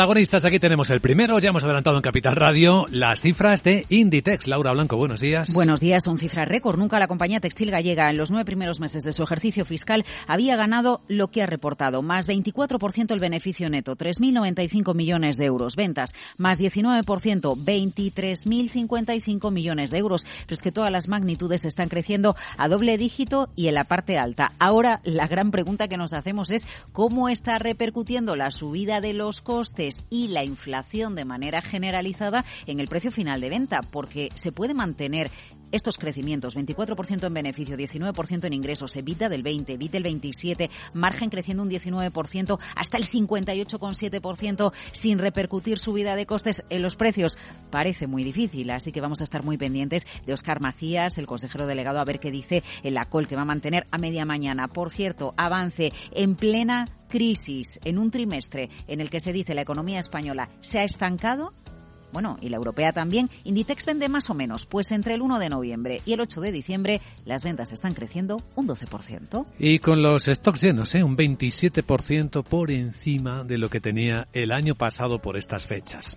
[0.00, 4.46] protagonistas, aquí tenemos el primero, ya hemos adelantado en Capital Radio, las cifras de Inditex.
[4.46, 5.52] Laura Blanco, buenos días.
[5.52, 6.78] Buenos días, son cifras récord.
[6.78, 10.56] Nunca la compañía textil gallega en los nueve primeros meses de su ejercicio fiscal había
[10.56, 15.76] ganado lo que ha reportado, más 24% el beneficio neto, 3.095 millones de euros.
[15.76, 20.24] Ventas, más 19%, 23.055 millones de euros.
[20.46, 24.16] Pero es que todas las magnitudes están creciendo a doble dígito y en la parte
[24.16, 24.52] alta.
[24.58, 29.42] Ahora, la gran pregunta que nos hacemos es cómo está repercutiendo la subida de los
[29.42, 34.52] costes y la inflación de manera generalizada en el precio final de venta, porque se
[34.52, 35.30] puede mantener
[35.72, 41.30] estos crecimientos, 24% en beneficio, 19% en ingresos, evita del 20, evita del 27, margen
[41.30, 47.38] creciendo un 19%, hasta el 58,7% sin repercutir subida de costes en los precios.
[47.70, 51.66] Parece muy difícil, así que vamos a estar muy pendientes de Oscar Macías, el consejero
[51.66, 54.68] delegado, a ver qué dice en la col que va a mantener a media mañana.
[54.68, 59.62] Por cierto, avance en plena crisis en un trimestre en el que se dice la
[59.62, 61.52] economía española se ha estancado,
[62.12, 65.48] bueno, y la europea también, Inditex vende más o menos, pues entre el 1 de
[65.48, 69.46] noviembre y el 8 de diciembre las ventas están creciendo un 12%.
[69.58, 71.04] Y con los stocks llenos, ¿eh?
[71.04, 76.16] un 27% por encima de lo que tenía el año pasado por estas fechas.